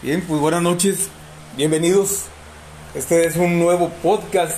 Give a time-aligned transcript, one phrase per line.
[0.00, 1.08] Bien, pues buenas noches,
[1.56, 2.26] bienvenidos.
[2.94, 4.56] Este es un nuevo podcast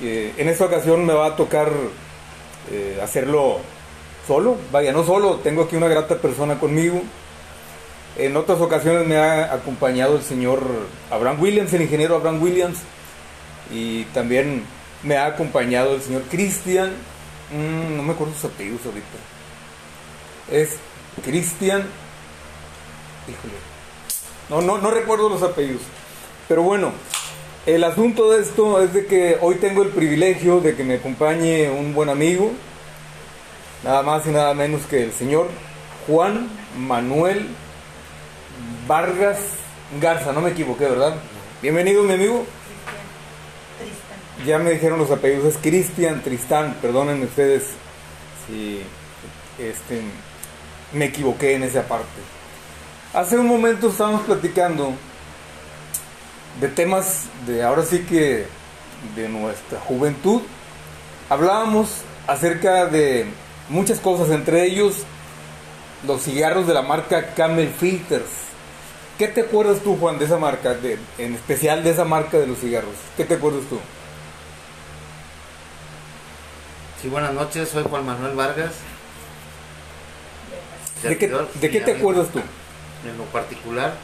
[0.00, 1.70] que en esta ocasión me va a tocar
[2.72, 3.60] eh, hacerlo
[4.26, 4.56] solo.
[4.72, 7.00] Vaya, no solo, tengo aquí una grata persona conmigo.
[8.16, 10.60] En otras ocasiones me ha acompañado el señor
[11.08, 12.78] Abraham Williams, el ingeniero Abraham Williams,
[13.72, 14.64] y también
[15.04, 16.94] me ha acompañado el señor Cristian,
[17.52, 19.06] mm, no me acuerdo sus apellidos ahorita.
[20.50, 20.78] Es
[21.22, 21.84] Cristian,
[23.28, 23.77] híjole,
[24.48, 25.82] no, no, no recuerdo los apellidos.
[26.48, 26.92] Pero bueno,
[27.66, 31.70] el asunto de esto es de que hoy tengo el privilegio de que me acompañe
[31.70, 32.52] un buen amigo,
[33.84, 35.48] nada más y nada menos que el señor
[36.06, 37.48] Juan Manuel
[38.86, 39.38] Vargas
[40.00, 41.16] Garza, no me equivoqué, ¿verdad?
[41.62, 42.44] Bienvenido, mi amigo.
[44.46, 47.64] Ya me dijeron los apellidos, es Cristian Tristán, perdónenme ustedes
[48.46, 48.80] si
[49.58, 50.02] este,
[50.92, 52.37] me equivoqué en esa parte.
[53.14, 54.92] Hace un momento estábamos platicando
[56.60, 58.46] de temas de ahora sí que
[59.16, 60.42] de nuestra juventud.
[61.30, 61.88] Hablábamos
[62.26, 63.26] acerca de
[63.70, 64.96] muchas cosas, entre ellos
[66.06, 68.48] los cigarros de la marca Camel Filters.
[69.16, 72.46] ¿Qué te acuerdas tú, Juan, de esa marca, de, en especial de esa marca de
[72.46, 72.94] los cigarros?
[73.16, 73.78] ¿Qué te acuerdas tú?
[77.00, 78.72] Sí, buenas noches, soy Juan Manuel Vargas.
[81.02, 82.40] ¿De qué, de qué te acuerdas tú?
[83.04, 83.94] En lo particular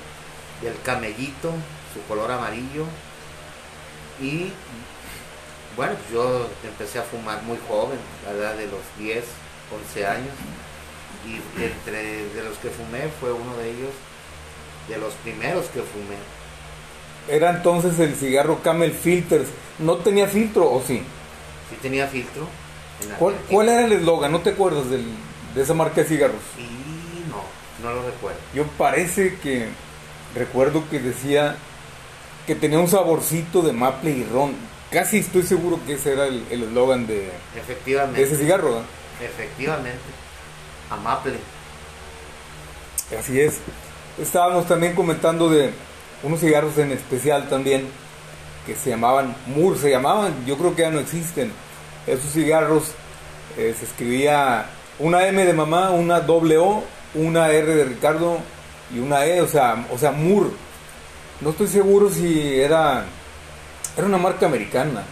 [0.62, 1.52] del camellito,
[1.92, 2.84] su color amarillo.
[4.20, 4.52] Y
[5.76, 9.24] bueno, pues yo empecé a fumar muy joven, a la edad de los 10,
[9.88, 10.34] 11 años.
[11.26, 13.90] Y entre de los que fumé fue uno de ellos,
[14.88, 16.18] de los primeros que fumé.
[17.28, 19.48] Era entonces el cigarro Camel Filters.
[19.78, 21.02] ¿No tenía filtro o sí?
[21.70, 22.46] Sí tenía filtro.
[23.18, 24.30] ¿Cuál, era el eslogan?
[24.30, 25.04] ¿No te acuerdas del,
[25.54, 26.40] de esa marca de cigarros?
[27.84, 28.38] No lo recuerdo.
[28.54, 29.68] Yo parece que
[30.34, 31.56] recuerdo que decía
[32.46, 34.54] que tenía un saborcito de maple y ron.
[34.90, 38.22] Casi estoy seguro que ese era el eslogan de, Efectivamente.
[38.22, 38.82] ese cigarro.
[39.20, 40.00] Efectivamente.
[40.90, 41.34] A maple.
[43.18, 43.58] Así es.
[44.18, 45.70] Estábamos también comentando de
[46.22, 47.88] unos cigarros en especial también
[48.66, 51.52] que se llamaban Mur, se llamaban, yo creo que ya no existen.
[52.06, 52.92] Esos cigarros
[53.58, 54.66] eh, se escribía
[54.98, 56.82] una M de mamá, una doble O
[57.14, 58.38] una R de Ricardo
[58.94, 60.50] y una E, o sea, o sea, Moore.
[61.40, 63.04] No estoy seguro si era,
[63.96, 65.02] era una marca americana.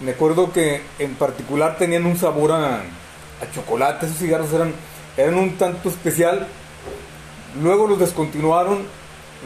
[0.00, 4.72] Me acuerdo que en particular tenían un sabor a, a chocolate, esos cigarros eran,
[5.16, 6.46] eran un tanto especial.
[7.62, 8.86] Luego los descontinuaron,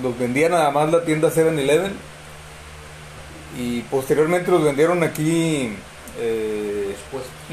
[0.03, 1.93] los vendía nada más la tienda 7-Eleven
[3.59, 5.73] y posteriormente los vendieron aquí
[6.19, 6.95] eh,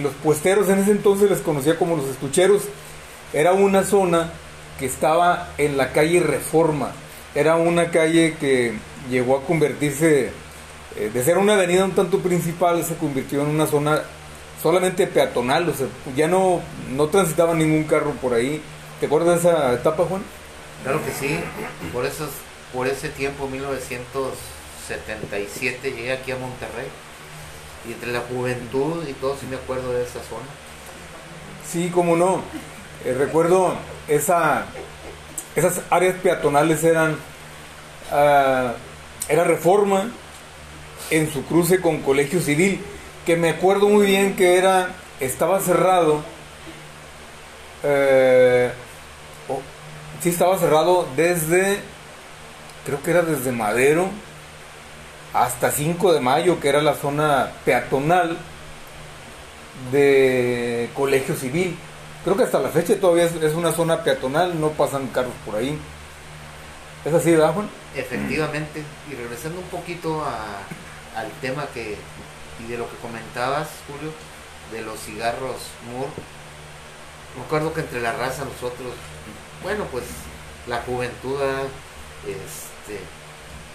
[0.02, 2.64] los puesteros en ese entonces les conocía como los estucheros
[3.34, 4.32] era una zona
[4.80, 6.92] que estaba en la calle Reforma.
[7.36, 8.74] Era una calle que
[9.10, 10.30] llegó a convertirse,
[10.96, 14.04] eh, de ser una avenida un tanto principal, se convirtió en una zona
[14.62, 16.62] solamente peatonal, o sea, ya no,
[16.92, 18.62] no transitaba ningún carro por ahí.
[19.00, 20.22] ¿Te acuerdas de esa etapa, Juan?
[20.84, 21.40] Claro que sí,
[21.92, 22.30] por, esos,
[22.72, 26.86] por ese tiempo, 1977, llegué aquí a Monterrey
[27.88, 30.46] y entre la juventud y todo, sí me acuerdo de esa zona.
[31.68, 32.42] Sí, cómo no.
[33.06, 33.74] Eh, recuerdo
[34.08, 34.66] esa,
[35.56, 37.12] esas áreas peatonales eran,
[38.12, 38.72] uh,
[39.28, 40.10] era reforma
[41.10, 42.80] en su cruce con Colegio Civil,
[43.26, 46.24] que me acuerdo muy bien que era, estaba cerrado,
[47.84, 48.70] uh,
[50.22, 51.80] sí estaba cerrado desde,
[52.86, 54.08] creo que era desde Madero
[55.34, 58.38] hasta 5 de mayo, que era la zona peatonal
[59.92, 61.78] de Colegio Civil.
[62.24, 65.78] Creo que hasta la fecha todavía es, una zona peatonal, no pasan carros por ahí.
[67.04, 67.54] ¿Es así, verdad?
[67.96, 68.84] Efectivamente.
[69.12, 71.98] Y regresando un poquito al tema que
[72.60, 74.14] y de lo que comentabas, Julio,
[74.72, 75.58] de los cigarros
[75.92, 76.12] Moore.
[77.38, 78.94] Me acuerdo que entre la raza nosotros,
[79.64, 80.04] bueno, pues
[80.68, 81.40] la juventud,
[82.28, 83.00] este,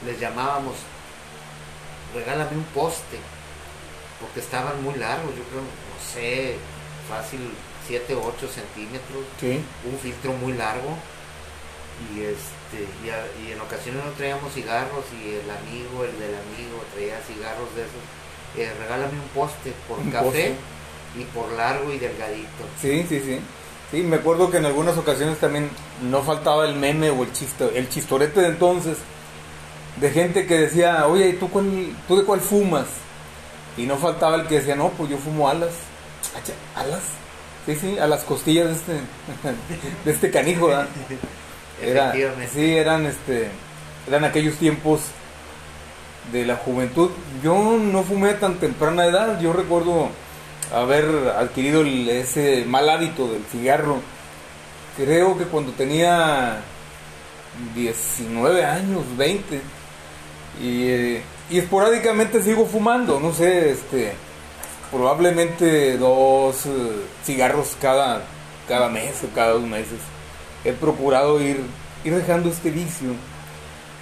[0.06, 0.76] les llamábamos,
[2.14, 3.18] regálame un poste,
[4.20, 6.56] porque estaban muy largos, yo creo, no sé,
[7.08, 7.50] fácil
[7.86, 9.24] 7 o 8 centímetros,
[9.84, 10.96] un filtro muy largo
[12.14, 17.18] y este y, en ocasiones no traíamos cigarros y el amigo, el del amigo traía
[17.26, 18.04] cigarros de esos.
[18.56, 20.54] Eh, regálame un poste por café
[21.18, 22.64] y por largo y delgadito.
[22.80, 23.40] Sí, sí, sí.
[23.90, 25.70] Sí, me acuerdo que en algunas ocasiones también
[26.02, 28.98] no faltaba el meme o el chiste, el chistorete de entonces
[29.96, 32.86] de gente que decía, oye, ¿tú, cuál, ¿tú de cuál fumas?
[33.76, 35.72] Y no faltaba el que decía, no, pues yo fumo alas.
[36.76, 37.02] ¿Alas?
[37.68, 38.92] Sí, sí, a las costillas de este,
[40.06, 40.88] de este canijo, Era,
[42.10, 42.48] Efectivamente.
[42.54, 43.48] sí, eran, este,
[44.08, 45.00] eran aquellos tiempos
[46.32, 47.10] de la juventud.
[47.42, 49.38] Yo no fumé a tan temprana edad.
[49.40, 50.08] Yo recuerdo
[50.74, 51.04] haber
[51.38, 53.98] adquirido el- ese mal hábito del cigarro.
[54.96, 56.60] Creo que cuando tenía
[57.74, 59.60] 19 años, 20.
[60.62, 64.14] Y, eh, y esporádicamente sigo fumando, no sé, este,
[64.90, 66.70] probablemente dos eh,
[67.24, 68.22] cigarros cada,
[68.66, 70.00] cada mes o cada dos meses.
[70.64, 71.60] He procurado ir,
[72.04, 73.10] ir dejando este vicio.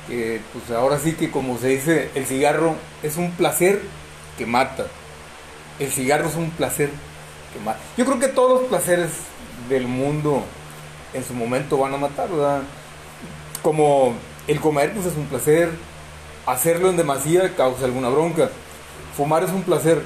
[0.09, 3.81] Que pues ahora sí que como se dice, el cigarro es un placer
[4.39, 4.87] que mata.
[5.81, 6.91] El cigarro es un placer
[7.53, 7.81] que mata.
[7.97, 9.11] Yo creo que todos los placeres
[9.69, 10.45] del mundo
[11.13, 12.63] en su momento van a matar, ¿verdad?
[13.63, 14.15] Como
[14.47, 15.71] el comer pues es un placer,
[16.47, 18.51] hacerlo en demasía causa alguna bronca.
[19.17, 20.03] Fumar es un placer,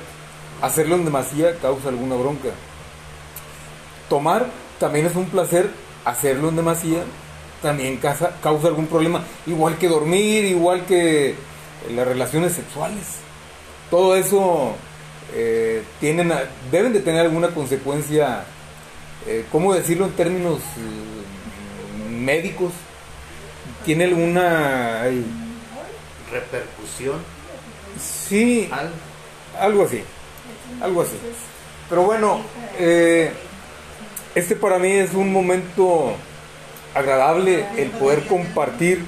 [0.63, 2.51] hacerlo en demasía causa alguna bronca.
[4.09, 4.47] Tomar
[4.79, 5.71] también es un placer,
[6.05, 7.03] hacerlo en demasía
[7.63, 11.35] también causa, causa algún problema, igual que dormir, igual que
[11.95, 13.19] las relaciones sexuales.
[13.91, 14.75] Todo eso
[15.35, 16.33] eh, tienen,
[16.71, 18.45] deben de tener alguna consecuencia,
[19.27, 22.73] eh, ¿cómo decirlo en términos eh, médicos?
[23.85, 25.03] ¿Tiene alguna...
[26.31, 27.17] Repercusión.
[27.99, 28.91] sí, Al,
[29.59, 30.03] algo así,
[30.81, 31.17] algo así.
[31.89, 32.41] Pero bueno,
[32.79, 33.33] eh,
[34.35, 36.15] este para mí es un momento
[36.95, 39.05] agradable el poder compartir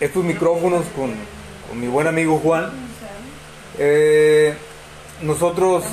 [0.00, 1.14] estos micrófonos con,
[1.78, 2.70] mi buen amigo Juan.
[3.78, 4.54] Eh,
[5.22, 5.84] nosotros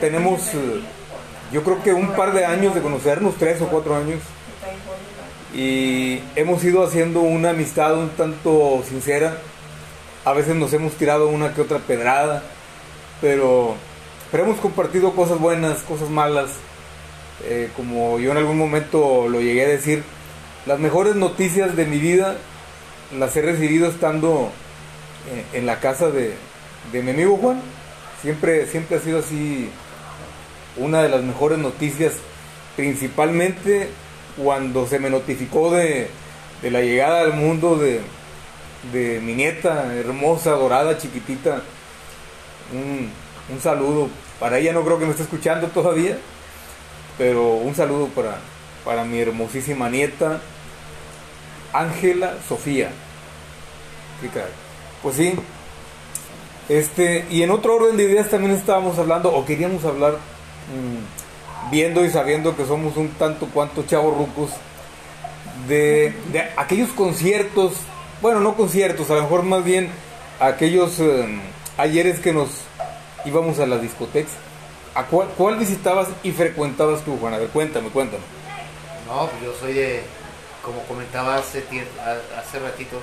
[0.00, 0.80] tenemos, eh,
[1.52, 4.20] yo creo que un par de años de conocernos, tres o cuatro años,
[5.54, 9.38] y hemos ido haciendo una amistad un tanto sincera.
[10.24, 12.42] A veces nos hemos tirado una que otra pedrada,
[13.20, 13.76] pero,
[14.30, 16.50] pero hemos compartido cosas buenas, cosas malas.
[17.44, 20.02] Eh, como yo en algún momento lo llegué a decir,
[20.66, 22.36] las mejores noticias de mi vida
[23.18, 24.50] las he recibido estando
[25.30, 26.34] eh, en la casa de,
[26.92, 27.60] mi amigo Juan.
[28.22, 29.70] Siempre, siempre ha sido así
[30.76, 32.12] una de las mejores noticias,
[32.76, 33.88] principalmente
[34.36, 36.08] cuando se me notificó de,
[36.62, 38.00] la llegada al mundo de,
[39.20, 41.62] mi nieta, hermosa, dorada, chiquitita.
[43.52, 44.08] Un saludo.
[44.38, 46.18] Para ella no creo que me esté escuchando todavía,
[47.18, 48.38] pero un saludo para,
[48.84, 50.40] para mi hermosísima nieta,
[51.72, 52.90] Ángela Sofía.
[55.02, 55.34] Pues sí.
[56.68, 62.04] Este, y en otro orden de ideas también estábamos hablando, o queríamos hablar, mm, viendo
[62.04, 64.50] y sabiendo que somos un tanto cuanto chavos rucos,
[65.66, 67.72] de, de aquellos conciertos,
[68.22, 69.88] bueno, no conciertos, a lo mejor más bien
[70.38, 71.40] aquellos eh,
[71.76, 72.50] ayeres que nos
[73.24, 74.32] íbamos a las discotecas.
[74.94, 77.34] ¿A cuál, cuál visitabas y frecuentabas tú, Juan?
[77.34, 78.22] A ver, cuéntame, cuéntame.
[79.06, 80.02] no, pues yo soy de,
[80.64, 83.00] como comentaba hace, tie- a- hace ratito,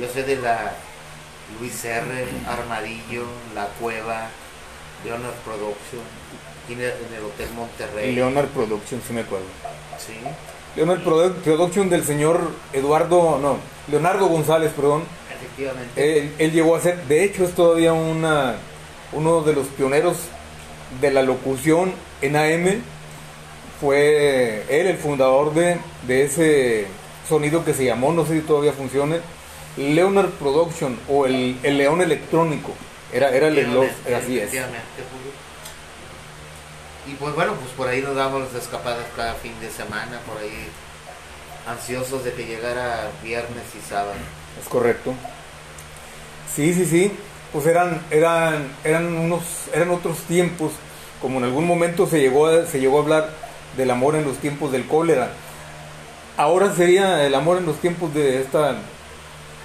[0.00, 0.72] yo soy de la
[1.58, 2.04] Luis R,
[2.48, 3.24] Armadillo,
[3.56, 4.28] La Cueva,
[5.04, 6.02] Leonard Production,
[6.64, 8.14] aquí en el, en el Hotel Monterrey.
[8.14, 9.46] Leonard Production, sí me acuerdo.
[9.98, 10.14] Sí,
[10.76, 12.40] Leonard Produ- Production del señor
[12.72, 13.56] Eduardo, no,
[13.90, 15.02] Leonardo González, perdón.
[15.34, 16.18] efectivamente.
[16.20, 18.54] Él, él llegó a ser, de hecho es todavía una,
[19.12, 20.16] uno de los pioneros
[21.00, 21.92] de la locución
[22.22, 22.82] en AM.
[23.80, 26.86] Fue él el fundador de, de ese
[27.28, 29.20] sonido que se llamó, no sé si todavía funcione,
[29.76, 32.74] Leonard Production o el, el León Electrónico.
[33.12, 34.52] Era, era el eslogan, Efectivamente, así es.
[37.10, 40.36] Y pues bueno, pues por ahí nos damos las escapadas cada fin de semana, por
[40.38, 40.68] ahí
[41.66, 44.14] ansiosos de que llegara viernes y sábado.
[44.60, 45.14] Es correcto.
[46.54, 47.12] Sí, sí, sí.
[47.52, 49.42] Pues eran, eran, eran unos,
[49.72, 50.72] eran otros tiempos.
[51.20, 53.30] Como en algún momento se llegó a, se llegó a hablar
[53.76, 55.30] del amor en los tiempos del cólera.
[56.36, 58.76] Ahora sería el amor en los tiempos de esta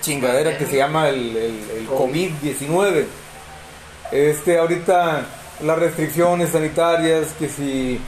[0.01, 3.06] chingadera que se llama el, el- el COVID-19.
[4.12, 5.22] Este, ahorita
[5.63, 8.00] las restricciones sanitarias, que si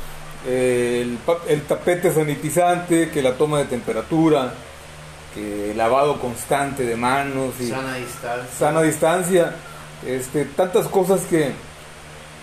[0.45, 1.17] eh,
[1.47, 4.53] el tapete sanitizante, que la toma de temperatura,
[5.33, 8.57] que el lavado constante de manos y Sana distancia.
[8.59, 9.55] sana distancia,
[10.05, 11.51] este, tantas cosas que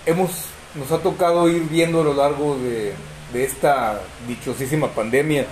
[0.06, 0.30] hemos
[0.74, 2.94] nos ha tocado ir viendo a lo largo de,
[3.34, 5.44] esta dichosísima pandemia,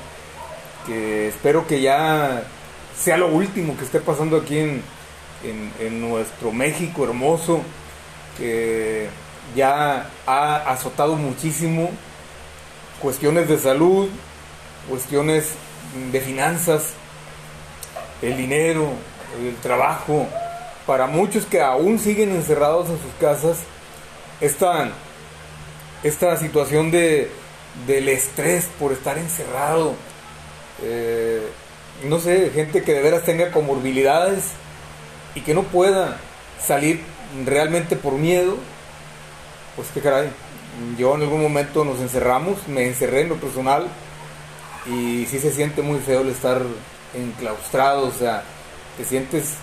[0.87, 2.45] que espero que ya
[2.97, 4.83] sea lo último que esté pasando aquí en,
[5.81, 7.61] en nuestro México hermoso,
[8.39, 9.09] que
[9.57, 11.91] ya ha azotado muchísimo
[13.01, 14.09] cuestiones de salud,
[14.89, 15.55] cuestiones
[16.13, 16.91] de finanzas,
[18.23, 18.91] el dinero,
[19.45, 20.29] el trabajo.
[20.87, 23.59] Para muchos que aún siguen encerrados en sus casas,
[24.41, 24.91] esta,
[26.03, 27.31] esta situación de,
[27.87, 29.95] del estrés por estar encerrado,
[30.83, 31.43] eh,
[32.05, 34.45] no sé, gente que de veras tenga comorbilidades
[35.35, 36.19] y que no pueda
[36.61, 37.01] salir
[37.47, 38.57] realmente por miedo,
[39.77, 40.31] pues qué caray.
[40.99, 43.87] Yo en algún momento nos encerramos, me encerré en lo personal
[44.87, 46.63] y sí se siente muy feo el estar
[47.15, 48.43] enclaustrado, o sea,
[48.97, 49.55] te sientes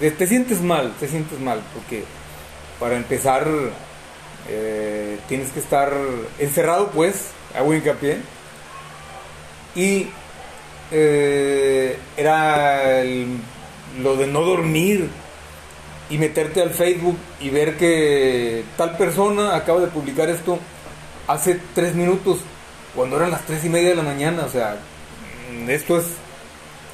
[0.00, 2.04] te sientes mal, te sientes mal, porque
[2.78, 3.46] para empezar
[4.48, 5.92] eh, tienes que estar
[6.38, 8.18] encerrado, pues, hago hincapié,
[9.74, 10.08] y
[10.90, 13.02] eh, era
[14.00, 15.08] lo de no dormir
[16.08, 20.58] y meterte al Facebook y ver que tal persona acaba de publicar esto
[21.26, 22.38] hace tres minutos,
[22.94, 24.76] cuando eran las tres y media de la mañana, o sea,
[25.68, 26.06] esto es,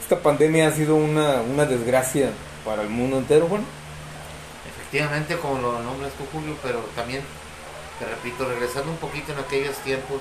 [0.03, 2.31] esta pandemia ha sido una, una desgracia
[2.65, 3.65] para el mundo entero, bueno.
[4.69, 7.23] Efectivamente, como lo nombras tú, Julio, pero también,
[7.99, 10.21] te repito, regresando un poquito en aquellos tiempos,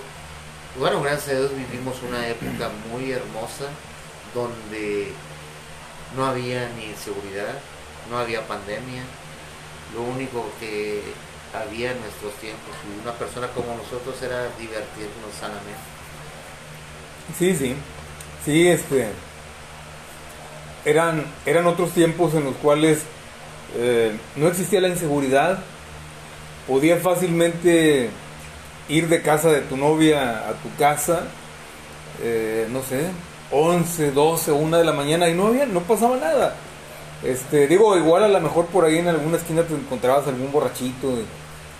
[0.79, 3.65] bueno, gracias a Dios vivimos una época muy hermosa
[4.33, 5.11] donde
[6.15, 7.59] no había ni seguridad,
[8.09, 9.03] no había pandemia,
[9.93, 11.01] lo único que
[11.53, 15.91] había en nuestros tiempos y una persona como nosotros era divertirnos sanamente.
[17.37, 17.75] Sí, sí,
[18.45, 19.11] sí, este,
[20.85, 23.03] eran, eran otros tiempos en los cuales
[23.77, 25.59] eh, no existía la inseguridad,
[26.67, 28.09] podías fácilmente
[28.89, 31.21] ir de casa de tu novia a tu casa,
[32.21, 33.09] eh, no sé,
[33.51, 36.55] 11, 12, 1 de la mañana y no había, no pasaba nada.
[37.23, 41.13] Este, digo, igual a lo mejor por ahí en alguna esquina te encontrabas algún borrachito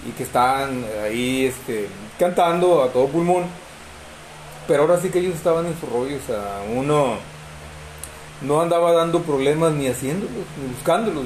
[0.05, 3.46] y, que estaban ahí este, cantando a todo pulmón.
[4.67, 7.17] Pero ahora sí que ellos estaban en su rollo, o sea, uno
[8.42, 11.26] no andaba dando problemas ni haciéndolos, ni buscándolos,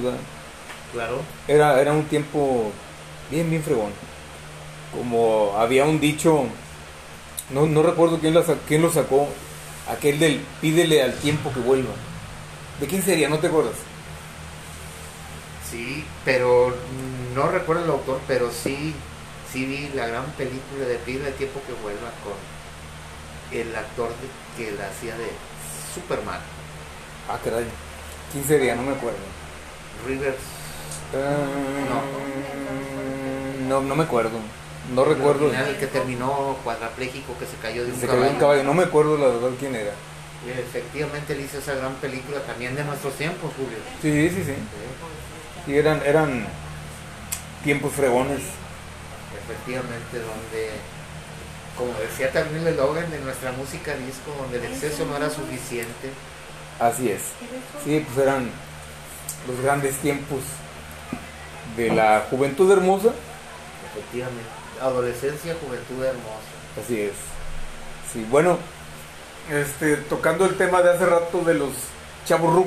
[0.91, 1.19] Claro.
[1.47, 2.71] Era, era un tiempo
[3.29, 3.91] bien, bien fregón.
[4.93, 6.45] Como había un dicho,
[7.49, 9.27] no, no recuerdo quién lo, quién lo sacó,
[9.89, 11.93] aquel del pídele al tiempo que vuelva.
[12.79, 13.27] ¿De quién sería?
[13.27, 13.75] ¿No te acuerdas?
[15.69, 16.75] Sí, pero
[17.33, 18.93] no recuerdo el autor, pero sí,
[19.51, 24.09] sí vi la gran película de Pídele al tiempo que vuelva con el actor
[24.57, 25.27] que la hacía de
[25.93, 26.39] Superman.
[27.27, 27.65] Ah, caray.
[28.31, 28.75] ¿Quién sería?
[28.75, 29.17] No me acuerdo.
[30.05, 30.37] Rivers.
[31.13, 31.45] Ah,
[33.67, 33.81] no.
[33.81, 33.95] no.
[33.95, 34.39] me acuerdo.
[34.93, 35.51] No recuerdo.
[35.51, 38.37] el que terminó cuadrapléjico que se cayó de un se caballo.
[38.39, 38.63] caballo.
[38.63, 39.93] No me acuerdo la verdad quién era.
[40.47, 43.77] efectivamente él hizo esa gran película también de nuestros tiempos, Julio.
[44.01, 45.71] Sí, sí, sí.
[45.71, 46.45] Y eran, eran
[47.63, 48.41] tiempos fregones.
[49.33, 50.69] Efectivamente, donde,
[51.77, 56.11] como decía también el Logan de nuestra música disco, donde el exceso no era suficiente
[56.79, 57.21] Así es.
[57.83, 58.49] Sí, pues eran
[59.47, 60.39] los grandes tiempos
[61.77, 63.09] de la juventud hermosa.
[63.91, 64.43] Efectivamente.
[64.81, 66.81] Adolescencia, juventud hermosa.
[66.83, 67.13] Así es.
[68.11, 68.57] Sí, bueno,
[69.51, 71.69] este, tocando el tema de hace rato de los
[72.25, 72.65] chavos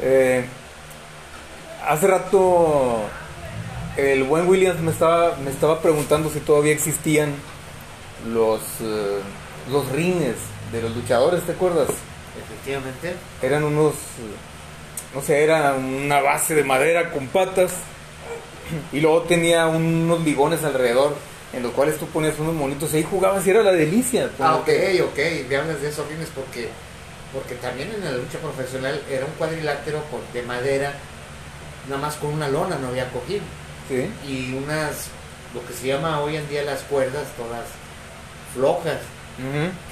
[0.00, 0.46] eh,
[1.86, 3.02] hace rato
[3.96, 7.34] el buen Williams me estaba, me estaba preguntando si todavía existían
[8.32, 9.20] los, eh,
[9.70, 10.36] los rines
[10.72, 11.88] de los luchadores, ¿te acuerdas?
[12.38, 13.14] Efectivamente.
[13.42, 13.94] Eran unos,
[15.14, 17.72] no sé, era una base de madera con patas
[18.92, 21.16] y luego tenía unos ligones alrededor
[21.52, 24.30] en los cuales tú ponías unos monitos y ahí jugabas y era la delicia.
[24.38, 24.68] Ah, ok,
[25.02, 25.18] ok,
[25.48, 26.68] me hablas de esos rines porque,
[27.32, 30.92] porque también en la lucha profesional era un cuadrilátero de madera,
[31.88, 33.42] nada más con una lona, no había cojín.
[33.88, 34.08] Sí.
[34.28, 35.08] Y unas,
[35.52, 37.64] lo que se llama hoy en día las cuerdas, todas
[38.54, 38.98] flojas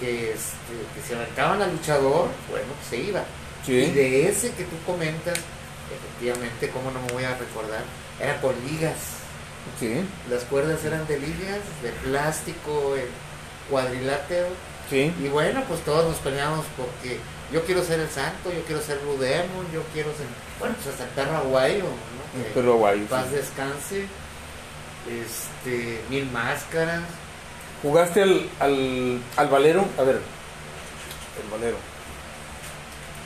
[0.00, 3.22] que, este, que se aventaban al luchador, bueno, pues se iba.
[3.66, 5.38] Y de ese que tú comentas,
[5.92, 7.82] efectivamente, ¿cómo no me voy a recordar?
[8.20, 8.96] Era con ligas.
[9.78, 10.02] Sí.
[10.30, 12.94] Las cuerdas eran de ligas, de plástico,
[13.68, 14.48] cuadrilátero.
[14.88, 15.12] Sí.
[15.22, 17.18] Y bueno, pues todos nos peleamos porque
[17.52, 20.26] yo quiero ser el santo, yo quiero ser Blue Demon, yo quiero ser,
[20.58, 22.44] bueno, pues hasta el perro aguayo, ¿no?
[22.46, 23.04] El perro aguayo.
[23.06, 24.06] Paz descanse,
[25.08, 27.02] este, mil máscaras.
[27.82, 29.84] ¿Jugaste al, al, al valero?
[29.98, 30.20] A ver,
[31.42, 31.76] el valero.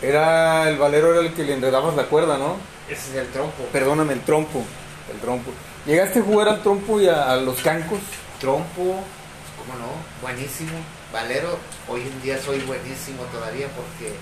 [0.02, 2.56] Era el valero era el que le enredabas la cuerda, ¿no?
[2.88, 3.64] Ese es el trompo.
[3.72, 4.64] Perdóname, el trompo.
[5.12, 5.52] El trompo.
[5.86, 7.98] ¿Llegaste a jugar al trompo y a, los cancos?
[8.40, 10.72] Trompo, cómo no, buenísimo.
[11.12, 14.14] Valero, hoy en día soy buenísimo todavía porque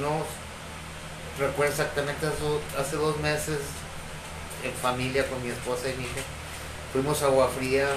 [0.00, 0.24] no
[1.38, 2.26] recuerdo exactamente
[2.78, 3.58] hace, dos meses
[4.62, 6.22] en familia con mi esposa y mi hija
[6.92, 7.88] fuimos a Agua Fría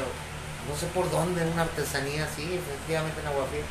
[0.68, 3.64] no sé por dónde, una artesanía sí, efectivamente en Agua Fría.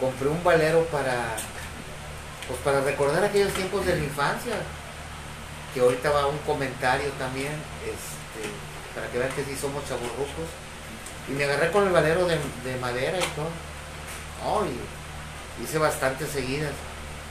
[0.00, 1.36] Compré un valero para,
[2.48, 4.54] pues para recordar aquellos tiempos de la infancia.
[5.72, 8.46] Que ahorita va un comentario también, este,
[8.94, 10.50] para que vean que sí somos chaburrucos.
[11.28, 12.38] Y me agarré con el valero de,
[12.80, 13.50] madera y todo.
[15.62, 16.72] hice bastantes seguidas,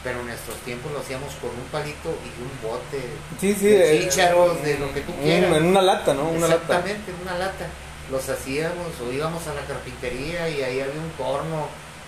[0.04, 3.00] pero en nuestros tiempos lo hacíamos con un palito y un bote.
[3.40, 3.68] Sí, sí.
[3.68, 5.56] de eh, chícharos, de lo que tú quieras.
[5.56, 6.30] en una lata, ¿no?
[6.30, 6.48] Una.
[6.48, 7.68] Exactamente, en una lata.
[8.14, 11.68] Los hacíamos o íbamos a la carpintería y ahí había un torno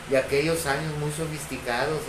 [0.10, 2.00] de aquellos años muy sofisticados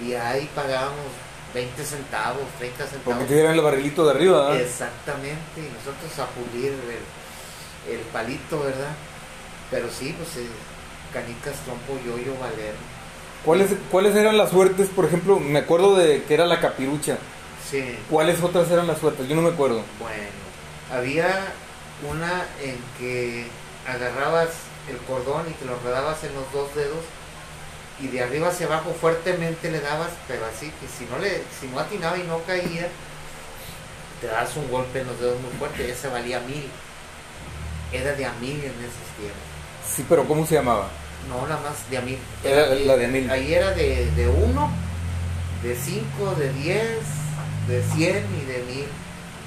[0.00, 1.08] y, y ahí pagábamos
[1.54, 3.26] 20 centavos, 30 Porque centavos.
[3.26, 4.60] te dieran el barrilito de arriba, ¿verdad?
[4.60, 6.72] Exactamente, y nosotros a pulir
[7.88, 8.92] el, el palito, ¿verdad?
[9.70, 10.48] Pero sí, pues eh,
[11.12, 12.76] canicas, trompo, yoyo, valero.
[13.44, 14.88] ¿Cuáles, ¿Cuáles eran las suertes?
[14.90, 17.16] Por ejemplo, me acuerdo de que era la capirucha.
[17.70, 19.26] Sí, ¿Cuáles otras eran las suertes?
[19.28, 19.82] Yo no me acuerdo.
[19.98, 20.30] bueno,
[20.92, 21.52] había
[22.08, 23.46] una en que
[23.86, 24.48] agarrabas
[24.88, 27.04] el cordón y te lo enredabas en los dos dedos
[28.00, 31.66] y de arriba hacia abajo fuertemente le dabas, pero así que si no le, si
[31.68, 32.88] no atinaba y no caía,
[34.20, 36.68] te dabas un golpe en los dedos muy fuerte, esa valía mil.
[37.92, 39.42] Era de a mil en esos tiempos.
[39.86, 40.88] Sí, pero ¿cómo se llamaba?
[41.28, 42.18] No, nada más de a mil.
[42.42, 43.30] Era la de a mil.
[43.30, 44.70] Ahí era de, de uno,
[45.62, 46.98] de cinco, de diez,
[47.68, 48.86] de cien y de mil.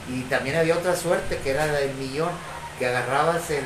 [0.10, 2.30] Y también había otra suerte que era la del millón,
[2.80, 3.64] que agarrabas el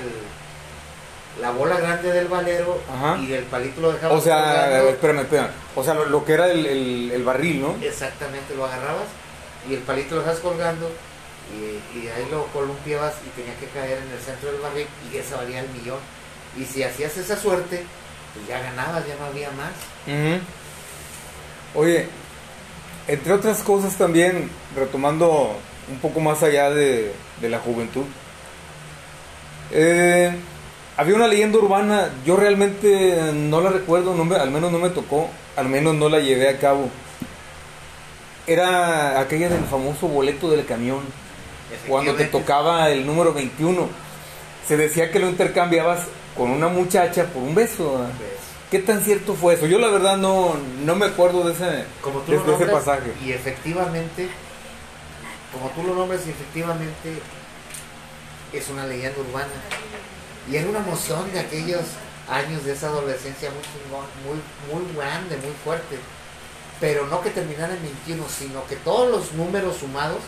[1.42, 3.18] la bola grande del valero Ajá.
[3.20, 4.90] y el palito lo dejabas O sea, colgando.
[4.90, 5.50] espérame, espérame.
[5.76, 7.76] O sea, lo, lo que era el, el- el barril, ¿no?
[7.80, 9.06] Exactamente, lo agarrabas
[9.70, 10.90] y el palito lo dejabas colgando
[11.54, 15.18] y, y ahí lo columpiabas y tenía que caer en el centro del barril y
[15.18, 16.00] esa valía el millón.
[16.58, 17.86] Y si hacías esa suerte,
[18.34, 19.70] pues ya ganabas, ya no había más.
[21.76, 22.08] Oye,
[23.08, 25.56] entre otras cosas también, retomando
[25.90, 28.04] un poco más allá de, de la juventud,
[29.72, 30.32] eh,
[30.98, 34.90] había una leyenda urbana, yo realmente no la recuerdo, no me- al menos no me
[34.90, 36.90] tocó, al menos no la llevé a cabo.
[38.46, 41.00] Era aquella del famoso boleto del camión,
[41.88, 43.90] cuando te tocaba el número 21.
[44.68, 46.02] Se decía que lo intercambiabas
[46.36, 48.06] con una muchacha por un beso.
[48.72, 49.66] ¿Qué tan cierto fue eso?
[49.66, 53.12] Yo la verdad no, no me acuerdo de ese, como tú de, ese pasaje.
[53.26, 54.30] y efectivamente,
[55.52, 57.22] como tú lo nombres, efectivamente
[58.54, 59.52] es una leyenda urbana.
[60.50, 61.84] Y era una emoción de aquellos
[62.30, 64.40] años de esa adolescencia muy
[64.72, 65.98] muy, muy grande, muy fuerte.
[66.80, 70.20] Pero no que terminara en 21, sino que todos los números sumados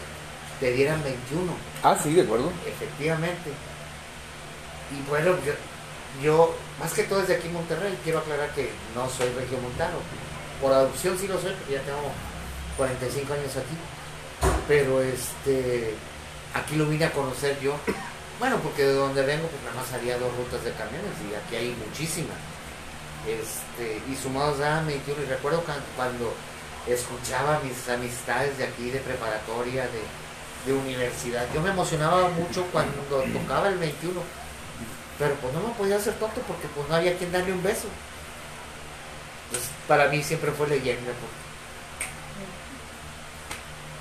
[0.59, 1.53] te dieran 21.
[1.83, 2.51] Ah, sí, de acuerdo.
[2.65, 3.51] Efectivamente.
[4.91, 5.53] Y bueno, yo,
[6.23, 9.97] yo, más que todo desde aquí en Monterrey, quiero aclarar que no soy regiomontano.
[10.59, 12.11] Por adopción sí lo soy, porque ya tengo
[12.77, 13.77] 45 años aquí.
[14.69, 15.95] Pero este,
[16.53, 17.75] aquí lo vine a conocer yo.
[18.37, 21.55] Bueno, porque de donde vengo, pues nada más había dos rutas de camiones y aquí
[21.57, 22.37] hay muchísimas.
[23.27, 25.61] Este, y sumados a 21, y recuerdo
[25.97, 26.33] cuando
[26.87, 31.45] escuchaba mis amistades de aquí, de preparatoria, de, de universidad.
[31.53, 34.21] Yo me emocionaba mucho cuando tocaba el 21,
[35.17, 37.87] pero pues no me podía hacer tonto porque pues no había quien darle un beso.
[39.49, 41.11] Pues, para mí siempre fue leyenda.
[41.11, 41.48] porque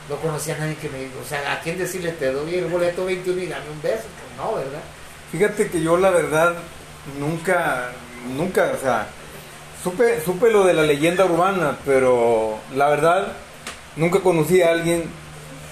[0.09, 3.05] No conocía a nadie que me o sea, a quién decirle te doy el boleto
[3.05, 4.81] 21 y dame un beso, pues no, ¿verdad?
[5.31, 6.55] Fíjate que yo la verdad
[7.19, 7.93] nunca,
[8.35, 9.07] nunca, o sea,
[9.83, 13.33] supe, supe lo de la leyenda urbana, pero la verdad
[13.97, 15.05] nunca conocí a alguien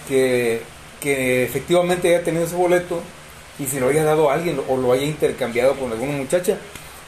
[0.07, 0.63] que,
[1.01, 3.03] que efectivamente haya tenido ese boleto
[3.59, 6.59] y se lo haya dado a alguien o lo haya intercambiado con alguna muchacha.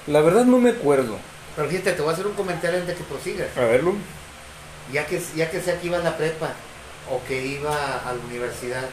[0.06, 1.18] La verdad no me acuerdo.
[1.54, 3.48] Pero fíjate, te voy a hacer un comentario antes de que prosigas.
[3.56, 3.94] A verlo.
[4.92, 6.54] ya que, ya que sea que iba a la prepa
[7.10, 8.84] o que iba a la universidad,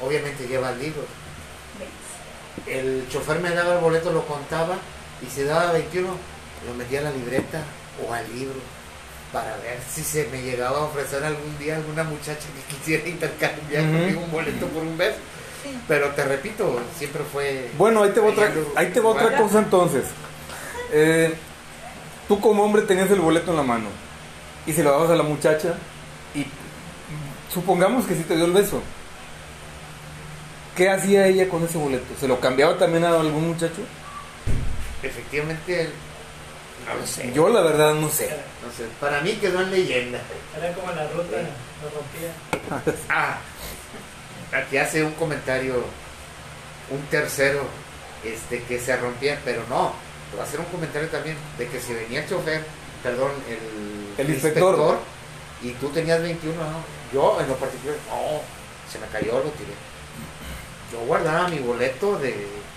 [0.00, 1.06] obviamente lleva libros.
[2.66, 4.76] El chofer me daba el boleto, lo contaba
[5.22, 6.08] y si daba 21,
[6.66, 7.62] lo metía a la libreta
[8.06, 8.60] o al libro
[9.32, 13.82] para ver si se me llegaba a ofrecer algún día alguna muchacha que quisiera intercambiar
[13.82, 15.18] conmigo un boleto por un beso.
[15.88, 17.70] Pero te repito, siempre fue...
[17.76, 20.04] Bueno, ahí te va otra, ahí te va otra cosa entonces.
[20.92, 21.34] Eh,
[22.28, 23.88] tú como hombre tenías el boleto en la mano
[24.66, 25.74] y se lo dabas a la muchacha
[26.34, 26.46] y
[27.54, 28.82] supongamos que sí te dio el beso.
[30.76, 32.14] ¿Qué hacía ella con ese boleto?
[32.18, 33.82] ¿Se lo cambiaba también a algún muchacho?
[35.02, 35.90] Efectivamente,
[36.86, 37.32] no lo sé.
[37.32, 38.28] Yo la verdad no sé.
[38.64, 40.20] No sé, para mí quedó en leyenda.
[40.58, 41.36] Era como la ruta,
[41.82, 42.92] lo rompía.
[43.08, 43.38] Ah,
[44.52, 45.84] aquí hace un comentario
[46.90, 47.62] un tercero
[48.24, 49.92] este que se rompía, pero no,
[50.36, 52.62] va a hacer un comentario también de que si venía el chofer,
[53.02, 54.98] perdón, el, El inspector.
[55.62, 57.03] y tú tenías 21, ¿no?
[57.14, 58.40] Yo en lo particular, no,
[58.90, 59.72] se me cayó, lo tiré.
[60.92, 62.32] Yo guardaba mi boleto de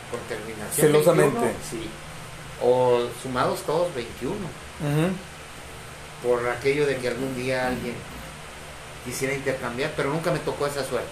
[0.09, 0.87] con terminación.
[0.87, 1.37] Celosamente.
[1.39, 1.89] 21, sí.
[2.61, 5.13] O sumados todos 21 Ujú.
[6.27, 7.93] por aquello de que algún día alguien
[9.05, 11.07] quisiera intercambiar, pero nunca me tocó esa suerte.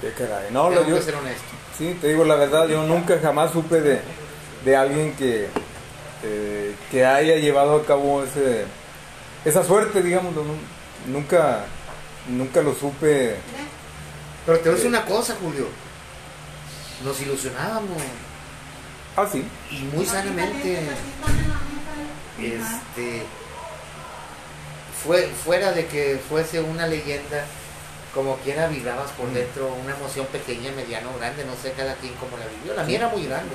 [0.00, 0.48] Qué caray.
[0.50, 1.42] No, Tengo lo- yo, que ser honesto.
[1.78, 4.00] sí, te digo la verdad, yo nunca jamás supe de,
[4.64, 5.48] de alguien que,
[6.22, 8.64] eh, que haya llevado a cabo ese,
[9.44, 10.34] esa suerte, digamos,
[11.06, 11.64] nunca,
[12.28, 13.36] nunca lo supe.
[14.44, 15.68] Pero te voy a decir una cosa, Julio.
[17.04, 18.02] Nos ilusionábamos.
[19.16, 19.44] Ah, sí.
[19.70, 20.78] Y muy sanamente.
[22.40, 23.22] Este.
[25.04, 27.44] Fue, fuera de que fuese una leyenda,
[28.14, 32.14] como quiera vibrabas por dentro una emoción pequeña, mediana o grande, no sé cada quien
[32.14, 32.74] cómo la vivió.
[32.74, 33.54] La mía era muy grande.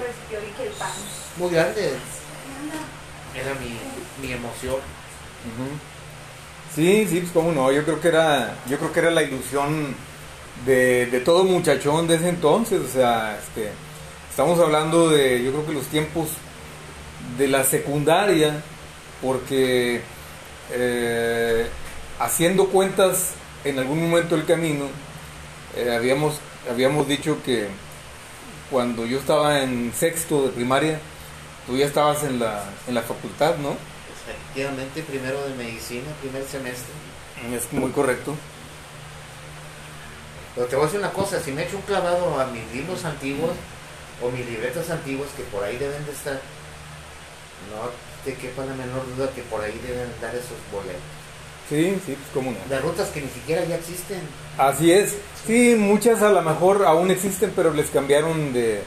[1.38, 1.94] Muy grande.
[3.36, 3.80] Era mi,
[4.26, 4.80] mi emoción.
[6.76, 9.94] Sí, sí, pues cómo no, yo creo que era, yo creo que era la ilusión
[10.66, 13.72] de, todo muchachón de ese entonces, o sea, este,
[14.30, 16.30] estamos hablando de, yo creo que los tiempos
[17.38, 18.62] de la secundaria,
[19.22, 20.02] porque
[20.72, 21.68] eh,
[22.20, 23.32] haciendo cuentas
[23.66, 24.86] en algún momento del camino,
[25.76, 27.68] eh, habíamos, habíamos dicho que
[28.70, 31.00] cuando yo estaba en sexto de primaria,
[31.68, 33.76] tú ya estabas en la, en la facultad, ¿no?
[34.52, 36.92] Efectivamente, primero de medicina, primer semestre.
[37.56, 38.36] Es muy correcto.
[40.56, 43.06] Pero te voy a decir una cosa, si me echo un clavado a mis libros
[43.06, 43.52] antiguos
[44.22, 47.90] o mis libretas antiguos que por ahí deben de estar, no
[48.26, 51.02] te quepa la menor duda que por ahí deben dar esos boletos.
[51.70, 52.58] Sí, sí, pues cómo no.
[52.68, 54.20] De rutas que ni siquiera ya existen.
[54.58, 55.16] Así es.
[55.48, 58.84] Sí, muchas a lo mejor aún existen, pero les cambiaron de,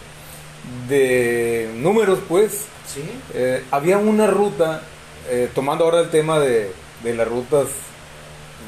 [0.89, 2.67] de números, pues.
[2.87, 3.03] Sí.
[3.33, 4.83] Eh, había una ruta,
[5.29, 7.69] eh, tomando ahora el tema de, de las rutas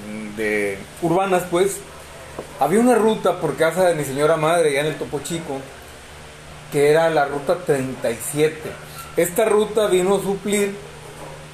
[0.09, 1.79] mm, de urbanas, pues,
[2.61, 5.61] había una ruta por casa de mi señora madre, allá en el Topo Chico,
[6.73, 8.61] que era la ruta 37.
[9.17, 10.75] Esta ruta vino a suplir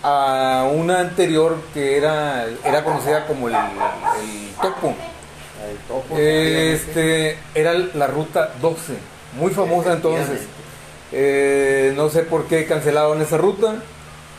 [0.03, 3.55] a una anterior que era, era conocida como el,
[4.61, 4.95] Topo.
[5.69, 6.17] El topo.
[6.19, 8.95] Este, era la ruta 12,
[9.39, 10.41] muy famosa entonces.
[11.13, 13.77] Eh, no sé por qué cancelaron esa ruta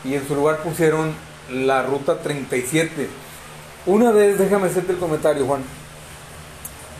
[0.04, 1.14] y en su lugar pusieron
[1.50, 3.08] la ruta 37.
[3.86, 5.62] Una vez, déjame hacerte el comentario, Juan.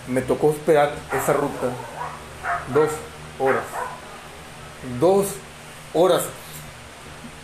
[0.08, 1.72] Me tocó esperar esa ruta
[2.72, 2.90] dos
[3.38, 3.64] horas.
[5.00, 5.26] Dos
[5.92, 6.22] horas.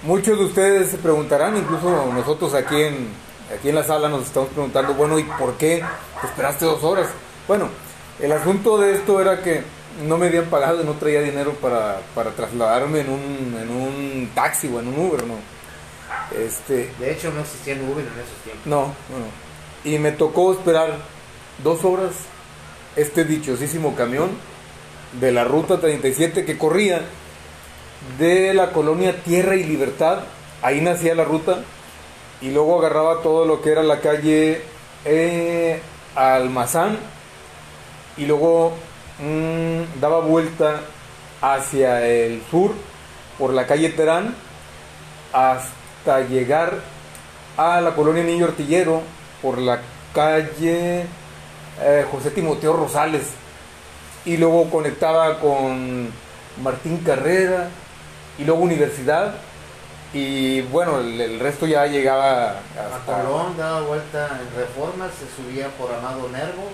[0.03, 3.09] Muchos de ustedes se preguntarán, incluso nosotros aquí en,
[3.55, 5.83] aquí en la sala nos estamos preguntando, bueno, ¿y por qué
[6.25, 7.09] esperaste dos horas?
[7.47, 7.69] Bueno,
[8.19, 9.63] el asunto de esto era que
[10.03, 14.31] no me habían pagado y no traía dinero para, para trasladarme en un, en un
[14.35, 15.35] taxi o en un Uber, ¿no?
[16.37, 18.67] Este, De hecho, no existía Uber en esos tiempos.
[18.67, 19.51] no, no.
[19.83, 20.99] Y me tocó esperar
[21.63, 22.13] dos horas
[22.97, 24.31] este dichosísimo camión
[25.19, 27.03] de la ruta 37 que corría
[28.19, 30.21] de la colonia Tierra y Libertad,
[30.63, 31.61] ahí nacía la ruta,
[32.41, 34.63] y luego agarraba todo lo que era la calle
[35.05, 35.81] eh,
[36.15, 36.99] Almazán,
[38.17, 38.75] y luego
[39.21, 40.81] mm, daba vuelta
[41.41, 42.73] hacia el sur
[43.39, 44.35] por la calle Terán
[45.33, 46.79] hasta llegar
[47.57, 49.03] a la colonia Niño Artillero
[49.41, 49.81] por la
[50.15, 51.07] calle
[51.81, 53.29] eh, José Timoteo Rosales
[54.25, 56.11] y luego conectaba con
[56.63, 57.69] Martín Carrera
[58.39, 59.35] y luego Universidad
[60.13, 63.23] y bueno, el, el resto ya llegaba A hasta...
[63.23, 66.69] Colón daba vuelta en Reforma, se subía por Amado Nervo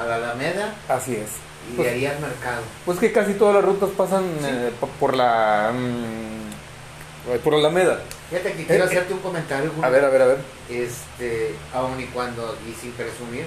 [0.00, 1.49] a la Alameda Así es.
[1.68, 2.62] Y Pues- de ahí al mercado.
[2.84, 5.72] Pues que casi todas las rutas pasan eh, po- por la...
[5.74, 8.00] mm, por la Alameda.
[8.30, 9.84] Fíjate que quiero Eh, eh, hacerte un comentario, Julio.
[9.86, 10.38] A ver, a ver, a ver.
[10.68, 13.44] Este, aun y cuando, y sin presumir,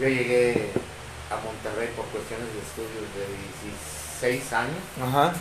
[0.00, 0.70] yo llegué
[1.30, 3.26] a Monterrey por cuestiones de estudios de
[4.20, 5.32] 16 años Ajá.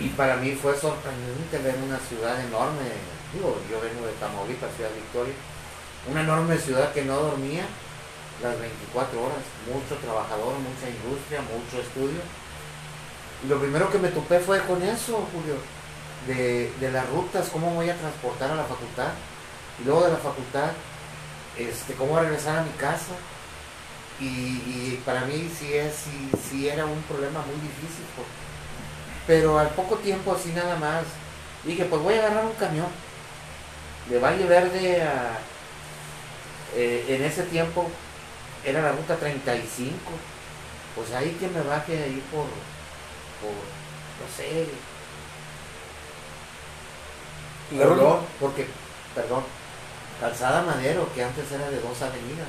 [0.00, 2.80] y para mí fue sorprendente ver una ciudad enorme,
[3.34, 5.34] digo, yo vengo de Tamaulipas, Ciudad Victoria,
[6.10, 7.64] una enorme ciudad que no dormía
[8.42, 12.20] las 24 horas, mucho trabajador, mucha industria, mucho estudio.
[13.44, 15.56] Y lo primero que me topé fue con eso, Julio,
[16.26, 19.12] de, de las rutas, cómo voy a transportar a la facultad,
[19.80, 20.70] y luego de la facultad,
[21.56, 23.12] este, cómo regresar a mi casa.
[24.20, 28.04] Y, y para mí sí, es, sí, sí era un problema muy difícil,
[29.26, 31.04] pero al poco tiempo, así nada más,
[31.64, 32.86] dije, pues voy a agarrar un camión
[34.08, 35.38] de Valle Verde a...
[36.76, 37.90] eh, en ese tiempo
[38.64, 39.94] era la ruta 35.
[40.94, 42.44] Pues ahí que me baje ahí por,
[43.40, 44.66] por no sé,
[47.76, 48.66] La ruta- Colón, porque,
[49.14, 49.42] perdón,
[50.20, 52.46] Calzada Madero, que antes era de dos avenidas.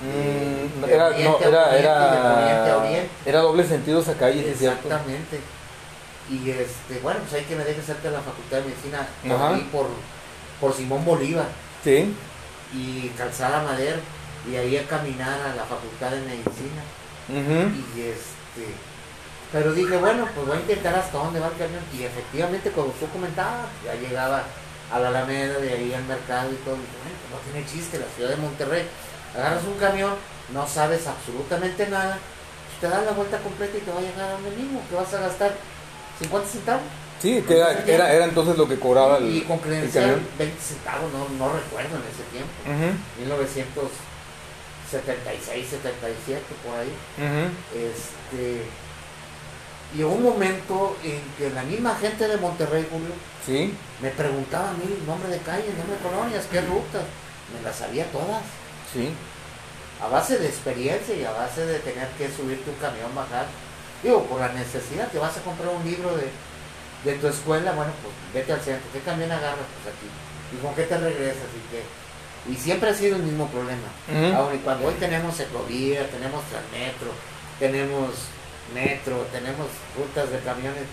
[0.00, 3.10] Mm, de era, no, era, era, oriente.
[3.26, 4.62] era doble sentido esa calle, es.
[4.62, 5.40] Exactamente.
[6.30, 9.82] Y este, bueno, pues hay que me deje cerca de la Facultad de Medicina, por
[9.82, 9.90] por,
[10.60, 11.48] por Simón Bolívar
[11.82, 12.14] Sí.
[12.72, 13.98] y Calzada Madero,
[14.48, 16.82] y ahí a caminar a la facultad de medicina.
[17.28, 18.74] Y este,
[19.52, 21.82] pero dije, bueno, pues voy a intentar hasta dónde va el camión.
[21.96, 24.44] Y efectivamente, como tú comentabas, ya llegaba
[24.92, 26.74] a la Alameda, de ahí al mercado y todo.
[26.74, 28.84] Y bueno, pues no tiene chiste, la ciudad de Monterrey.
[29.36, 30.12] Agarras un camión,
[30.52, 34.28] no sabes absolutamente nada, pues te das la vuelta completa y te va a llegar
[34.28, 35.54] a donde mismo, que vas a gastar
[36.20, 36.82] 50 centavos.
[37.20, 39.36] Sí, era, era, entonces lo que cobraba el.
[39.36, 42.50] Y con credencial, 20 centavos, no, no recuerdo en ese tiempo.
[42.66, 43.20] Uh -huh.
[43.20, 43.84] 1900
[44.90, 46.92] 76, 77, por ahí.
[47.74, 48.62] Este.
[49.96, 53.10] Y un momento en que la misma gente de Monterrey, Julio,
[53.44, 53.74] ¿Sí?
[54.00, 57.02] me preguntaba a mí nombre de calles, nombre de colonias, qué rutas.
[57.52, 58.42] Me las sabía todas.
[58.92, 59.10] Sí.
[60.00, 63.46] A base de experiencia y a base de tener que subirte un camión, bajar.
[64.02, 66.30] Digo, por la necesidad, te vas a comprar un libro de,
[67.04, 68.88] de tu escuela, bueno, pues vete al centro.
[68.92, 69.66] ¿Qué camión agarras?
[69.82, 70.06] Pues aquí.
[70.54, 71.50] ¿Y con qué te regresas?
[71.50, 71.82] ¿Y qué?
[72.48, 73.88] Y siempre ha sido el mismo problema.
[74.08, 74.36] Ujú.
[74.36, 77.10] Aun y cuando hoy tenemos ecovía, tenemos transmetro,
[77.58, 78.10] tenemos
[78.74, 80.84] metro, tenemos rutas de camiones,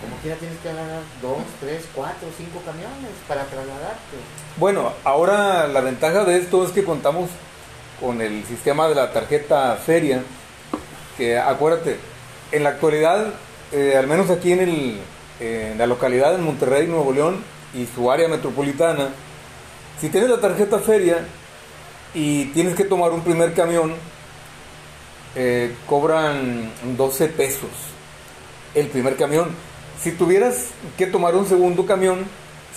[0.00, 4.16] como quiera tienes que agarrar dos, tres, cuatro, cinco camiones para trasladarte.
[4.56, 7.30] Bueno, ahora la ventaja de esto es que contamos
[8.00, 10.22] con el sistema de la tarjeta feria,
[11.16, 11.98] que acuérdate,
[12.52, 13.26] en la actualidad,
[13.72, 15.00] eh, al menos aquí en, el,
[15.40, 17.42] eh, en la localidad de Monterrey, Nuevo León
[17.74, 19.08] y su área metropolitana,
[20.00, 21.26] si tienes la tarjeta feria
[22.14, 23.94] y tienes que tomar un primer camión,
[25.34, 27.70] eh, cobran 12 pesos
[28.74, 29.50] el primer camión.
[30.00, 32.24] Si tuvieras que tomar un segundo camión,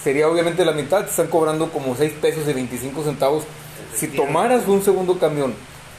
[0.01, 3.43] sería obviamente la mitad, te están cobrando como 6 pesos y 25 centavos.
[3.95, 5.53] Si tomaras un segundo camión,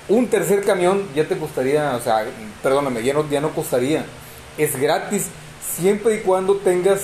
[0.08, 2.26] un tercer camión ya te costaría, o sea,
[2.62, 4.04] perdóname, ya no, ya no costaría.
[4.56, 5.26] Es gratis
[5.76, 7.02] siempre y cuando tengas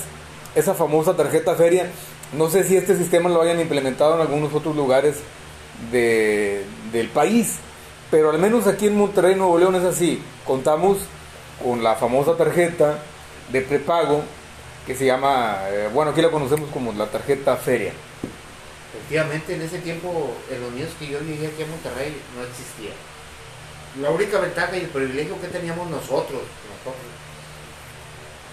[0.55, 1.91] esa famosa tarjeta feria.
[2.33, 5.17] No sé si este sistema lo hayan implementado en algunos otros lugares
[5.91, 7.57] de- del país,
[8.11, 10.23] pero al menos aquí en Monterrey, Nuevo León es así.
[10.45, 10.99] Contamos
[11.63, 12.99] con la famosa tarjeta
[13.51, 14.23] de prepago
[14.87, 17.93] que se llama, eh, bueno, aquí la conocemos como la tarjeta feria.
[18.97, 22.91] Efectivamente, en ese tiempo, en los niños que yo llegué aquí a Monterrey, no existía.
[24.01, 27.07] La única ventaja y el privilegio que teníamos nosotros, nosotros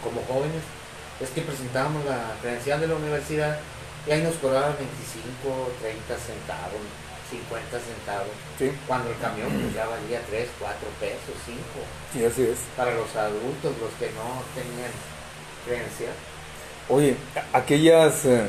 [0.03, 0.61] como jóvenes,
[1.19, 3.59] es que presentábamos la credencial de la universidad
[4.07, 6.83] y ahí nos cobraban 25, 30 centavos,
[7.29, 11.59] 50 centavos, Sí, cuando el camión pues, ya valía 3, 4 pesos, 5,
[12.13, 12.59] sí, así es.
[12.75, 14.91] para los adultos, los que no tenían
[15.65, 16.13] credencial.
[16.89, 17.15] Oye,
[17.53, 18.43] aquellas eh,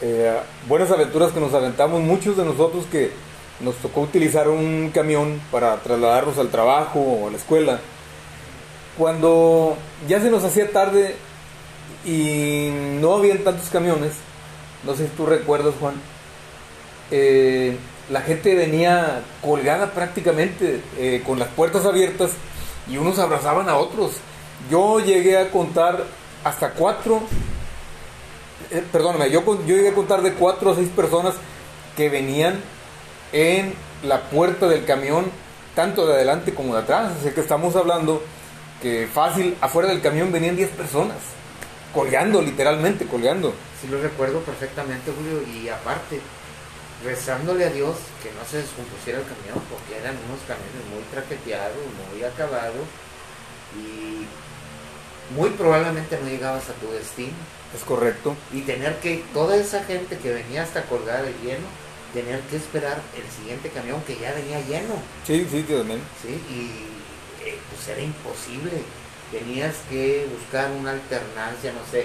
[0.00, 3.12] eh, buenas aventuras que nos aventamos, muchos de nosotros que
[3.60, 7.78] nos tocó utilizar un camión para trasladarnos al trabajo o a la escuela,
[8.98, 9.76] cuando
[10.08, 11.14] ya se nos hacía tarde
[12.04, 14.12] y no habían tantos camiones,
[14.84, 15.94] no sé si tú recuerdas Juan,
[17.10, 17.76] eh,
[18.10, 22.32] la gente venía colgada prácticamente eh, con las puertas abiertas
[22.88, 24.12] y unos abrazaban a otros.
[24.70, 26.04] Yo llegué a contar
[26.44, 27.22] hasta cuatro,
[28.70, 31.34] eh, perdóname, yo, yo llegué a contar de cuatro a seis personas
[31.96, 32.60] que venían
[33.32, 35.26] en la puerta del camión,
[35.74, 37.12] tanto de adelante como de atrás.
[37.20, 38.22] Así que estamos hablando
[38.82, 41.16] que fácil, afuera del camión venían 10 personas,
[41.92, 43.54] colgando, literalmente, colgando.
[43.80, 46.20] Sí lo recuerdo perfectamente, Julio, y aparte,
[47.04, 51.76] rezándole a Dios que no se descompusiera el camión, porque eran unos camiones muy traqueteados,
[52.12, 52.86] muy acabados,
[53.76, 54.26] y
[55.34, 57.32] muy probablemente no llegabas a tu destino.
[57.74, 58.36] Es correcto.
[58.52, 61.66] Y tener que, toda esa gente que venía hasta colgada de lleno,
[62.12, 64.94] tener que esperar el siguiente camión que ya venía lleno,
[65.26, 66.00] Sí, sí, sí, también.
[66.20, 66.28] ¿sí?
[66.50, 68.82] Y eh, pues era imposible.
[69.32, 72.04] Tenías que buscar una alternancia, no sé,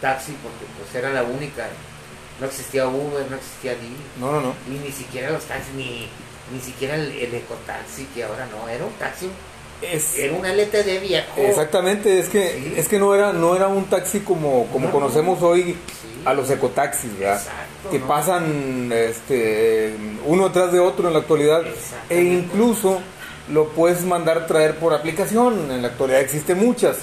[0.00, 1.68] taxi, porque pues era la única.
[2.40, 4.54] No existía Uber, no existía Didi, No, no, no.
[4.68, 6.08] y ni siquiera los taxis, ni,
[6.52, 9.28] ni siquiera el, el ecotaxi, que ahora no, era un taxi,
[9.82, 11.32] Es, era un LTD viejo.
[11.40, 12.74] exactamente, es que, Sí.
[12.76, 14.92] es que no era, no era un taxi como, como No.
[14.92, 16.22] conocemos hoy Sí.
[16.24, 17.38] a los ecotaxis, ¿verdad?
[17.40, 18.06] Exacto, que ¿no?
[18.06, 21.62] pasan este, uno tras de otro en la actualidad
[22.08, 23.00] e incluso
[23.50, 25.70] lo puedes mandar traer por aplicación.
[25.70, 26.96] En la actualidad existen muchas,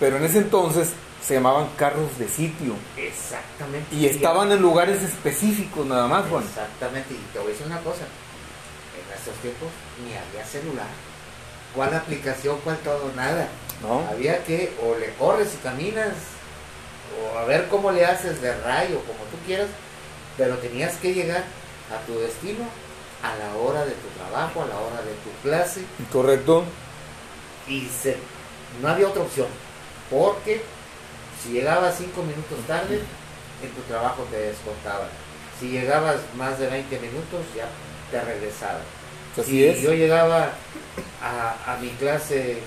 [0.00, 0.90] pero en ese entonces
[1.24, 3.94] se llamaban carros de sitio exactamente.
[3.94, 6.44] y estaban en lugares específicos nada más, Juan.
[6.44, 9.68] Exactamente, y te voy a decir una cosa, en estos tiempos
[10.04, 10.86] ni había celular.
[11.74, 12.58] ¿Cuál aplicación?
[12.64, 13.12] ¿Cuál todo?
[13.14, 13.48] Nada.
[13.82, 14.08] ¿no?
[14.08, 16.14] Había que o le corres y caminas,
[17.20, 19.68] o a ver cómo le haces de rayo, como tú quieras,
[20.36, 21.44] pero tenías que llegar
[21.92, 22.64] a tu destino
[23.22, 26.64] a la hora de tu trabajo, a la hora de tu clase, Correcto.
[27.66, 28.16] y se,
[28.80, 29.48] no había otra opción,
[30.10, 30.62] porque
[31.42, 33.00] si llegabas cinco minutos tarde,
[33.62, 35.08] en tu trabajo te descontaban.
[35.58, 37.66] Si llegabas más de 20 minutos, ya
[38.10, 38.82] te regresaban.
[39.36, 39.80] Así si es.
[39.80, 40.50] yo llegaba
[41.22, 42.58] a, a mi clase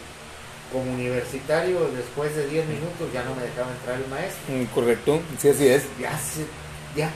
[0.72, 4.42] como universitario, después de 10 minutos ya no me dejaba entrar el maestro.
[4.54, 5.84] Mm, Correcto, sí, así es.
[6.00, 6.20] Ya
[6.96, 7.10] ya,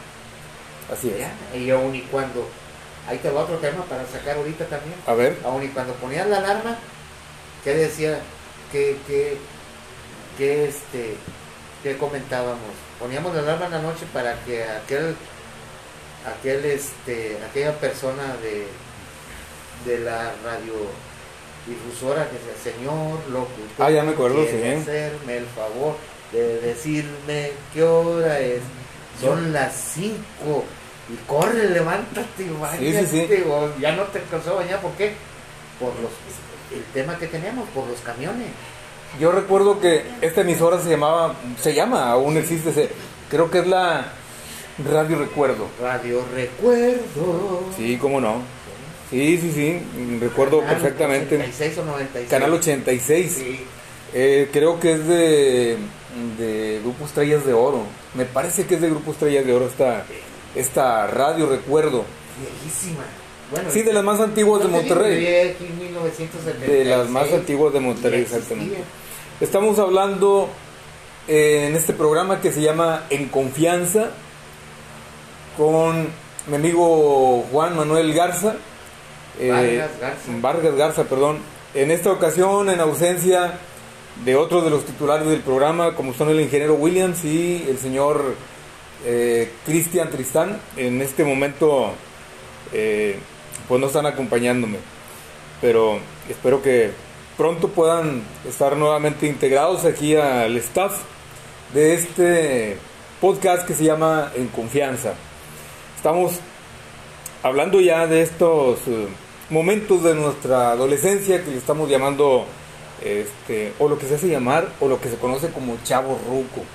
[0.91, 1.19] Así es.
[1.19, 1.57] ya.
[1.57, 2.47] Y aún y cuando,
[3.07, 4.95] ahí te va otro tema para sacar ahorita también.
[5.05, 5.37] A ver.
[5.45, 6.77] Aún y cuando ponías la alarma,
[7.63, 8.19] ¿qué decía?
[8.71, 9.37] ¿Qué, qué,
[10.37, 11.15] qué, este,
[11.83, 12.59] qué comentábamos?
[12.99, 15.15] Poníamos la alarma en la noche para que aquel,
[16.37, 18.67] aquel, este, aquella persona de,
[19.85, 24.81] de la radiodifusora que decía, señor locutor, Ah, ya me acuerdo, ¿quiere sí.
[24.81, 25.95] hacerme el favor
[26.31, 28.61] de decirme qué hora es.
[29.21, 30.65] Son las 5
[31.13, 33.05] y corre, levántate y bañate.
[33.05, 33.43] sí, sí.
[33.49, 35.13] o ya no te alcanzó a bañar, ¿por qué?
[35.79, 36.11] Por los,
[36.73, 38.47] el tema que teníamos, por los camiones.
[39.19, 42.89] Yo recuerdo que esta emisora se llamaba, se llama, aún existe, se-
[43.29, 44.11] creo que es la
[44.89, 45.67] Radio Recuerdo.
[45.81, 47.63] Radio Recuerdo.
[47.77, 48.41] Sí, cómo no.
[49.09, 51.35] Sí, sí, sí, recuerdo Canal perfectamente.
[51.35, 52.29] 86 o 96.
[52.29, 53.31] Canal 86.
[53.31, 53.65] Sí.
[54.13, 55.77] Eh, creo que es de,
[56.37, 57.83] de Grupo Estrellas de Oro.
[58.15, 60.03] Me parece que es de Grupo Estrellas de Oro esta,
[60.55, 62.05] esta radio, recuerdo.
[62.39, 63.03] Viejísima.
[63.51, 65.19] Bueno, Sí, de las más antiguas de Monterrey.
[65.19, 66.71] llegué aquí en 1976.
[66.71, 68.77] De las más antiguas de Monterrey, exactamente.
[69.39, 70.49] Estamos hablando
[71.27, 74.09] eh, en este programa que se llama En Confianza
[75.57, 76.07] con
[76.47, 78.55] mi amigo Juan Manuel Garza.
[79.39, 80.31] eh, Vargas Garza.
[80.41, 81.37] Vargas Garza, perdón.
[81.73, 83.53] En esta ocasión, en ausencia
[84.23, 88.35] de otros de los titulares del programa, como son el ingeniero Williams y el señor
[89.05, 91.93] eh, Cristian Tristán, en este momento
[92.73, 93.17] eh,
[93.67, 94.77] pues no están acompañándome.
[95.61, 96.91] Pero espero que
[97.37, 101.01] pronto puedan estar nuevamente integrados aquí al staff
[101.73, 102.77] de este
[103.21, 105.13] podcast que se llama En Confianza.
[105.95, 106.33] Estamos
[107.43, 109.07] hablando ya de estos eh,
[109.49, 112.45] momentos de nuestra adolescencia que le estamos llamando
[113.03, 116.65] este, o lo que se hace llamar o lo que se conoce como chavo ruco.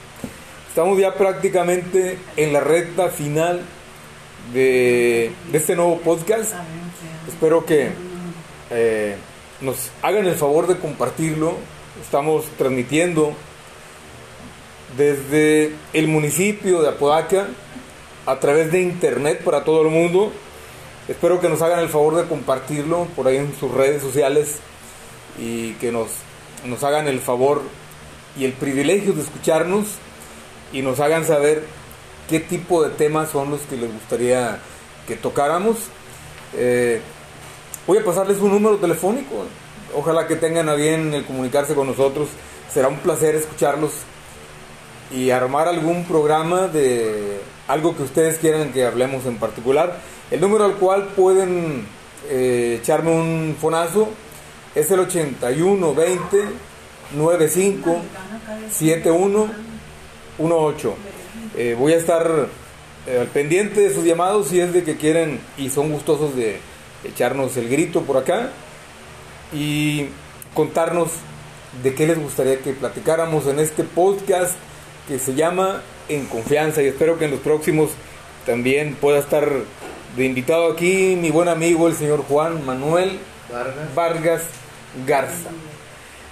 [0.71, 3.61] Estamos ya prácticamente en la recta final
[4.55, 6.53] de, de este nuevo podcast.
[7.27, 7.91] Espero que
[8.71, 9.17] eh,
[9.63, 11.57] nos hagan el favor de compartirlo.
[12.01, 13.35] Estamos transmitiendo
[14.97, 17.49] desde el municipio de Apodaca
[18.25, 20.31] a través de internet para todo el mundo.
[21.09, 24.59] Espero que nos hagan el favor de compartirlo por ahí en sus redes sociales
[25.37, 26.11] y que nos,
[26.65, 27.61] nos hagan el favor
[28.39, 29.99] y el privilegio de escucharnos
[30.73, 31.65] y nos hagan saber
[32.29, 34.59] qué tipo de temas son los que les gustaría
[35.07, 35.77] que tocáramos.
[36.57, 37.01] Eh,
[37.87, 39.45] voy a pasarles un número telefónico.
[39.95, 42.29] Ojalá que tengan a bien el comunicarse con nosotros.
[42.73, 43.91] Será un placer escucharlos
[45.11, 49.99] y armar algún programa de algo que ustedes quieran que hablemos en particular.
[50.31, 51.87] El número al cual pueden
[52.29, 54.09] eh, echarme un fonazo
[54.75, 56.39] es el 81 20
[57.17, 57.97] 95
[58.71, 59.70] 71
[60.49, 60.95] 18.
[61.57, 62.49] Eh, voy a estar
[63.07, 66.61] eh, al pendiente de sus llamados si es de que quieren y son gustosos de
[67.05, 68.51] echarnos el grito por acá
[69.53, 70.07] y
[70.55, 71.11] contarnos
[71.83, 74.55] de qué les gustaría que platicáramos en este podcast
[75.09, 77.91] que se llama En Confianza y espero que en los próximos
[78.47, 79.49] también pueda estar
[80.17, 83.19] de invitado aquí mi buen amigo el señor Juan Manuel
[83.51, 83.95] Vargas.
[83.95, 84.43] Vargas
[85.07, 85.51] Garza.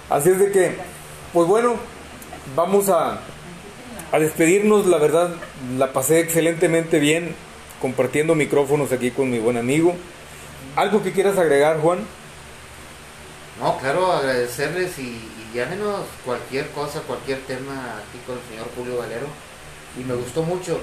[0.09, 0.75] Así es de que,
[1.33, 1.75] pues bueno,
[2.55, 3.19] vamos a,
[4.11, 4.85] a despedirnos.
[4.85, 5.35] La verdad,
[5.77, 7.35] la pasé excelentemente bien
[7.81, 9.95] compartiendo micrófonos aquí con mi buen amigo.
[10.75, 11.99] ¿Algo que quieras agregar, Juan?
[13.59, 18.97] No, claro, agradecerles y, y llámenos cualquier cosa, cualquier tema aquí con el señor Julio
[18.97, 19.27] Valero.
[19.99, 20.79] Y me gustó mucho.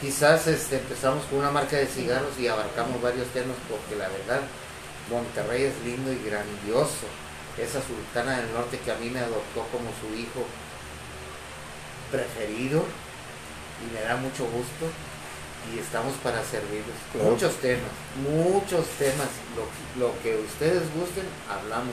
[0.00, 4.40] Quizás este, empezamos con una marca de cigarros y abarcamos varios temas porque la verdad,
[5.10, 7.06] Monterrey es lindo y grandioso.
[7.56, 10.46] Esa sultana del norte que a mí me adoptó como su hijo
[12.10, 12.84] preferido
[13.80, 14.86] y me da mucho gusto
[15.74, 16.96] y estamos para servirles.
[17.12, 17.30] Claro.
[17.30, 17.90] Muchos temas,
[18.22, 19.28] muchos temas.
[19.56, 21.92] Lo, lo que ustedes gusten, hablamos.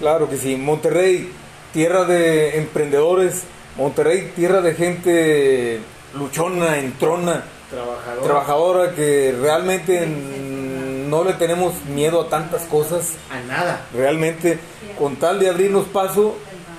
[0.00, 0.56] Claro que sí.
[0.56, 1.32] Monterrey,
[1.72, 3.42] tierra de emprendedores.
[3.76, 5.80] Monterrey, tierra de gente
[6.14, 8.24] luchona, entrona, Trabajador.
[8.24, 13.12] trabajadora, que realmente no le tenemos miedo a tantas cosas.
[13.30, 13.84] A nada.
[13.92, 14.58] realmente
[14.98, 16.36] con tal de abrirnos paso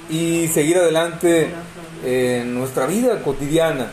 [0.10, 1.50] y seguir adelante
[2.04, 3.92] en nuestra vida cotidiana.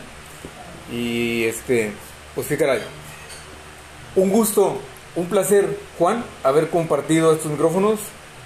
[0.91, 1.91] Y este,
[2.33, 2.81] pues qué caray.
[4.15, 4.77] Un gusto,
[5.15, 7.99] un placer, Juan, haber compartido estos micrófonos.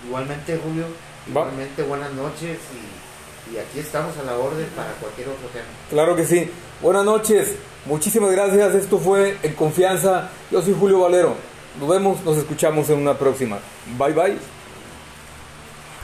[0.05, 0.85] Igualmente, Julio.
[1.27, 1.41] Va.
[1.41, 5.65] Igualmente, buenas noches y, y aquí estamos a la orden para cualquier otro tema.
[5.89, 6.49] Claro que sí.
[6.81, 7.55] Buenas noches,
[7.85, 8.73] muchísimas gracias.
[8.73, 10.29] Esto fue En Confianza.
[10.49, 11.35] Yo soy Julio Valero.
[11.79, 13.59] Nos vemos, nos escuchamos en una próxima.
[13.97, 14.58] Bye bye.